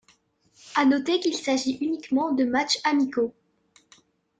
[0.73, 3.35] À noter qu'il s'agit uniquement de matchs amicaux.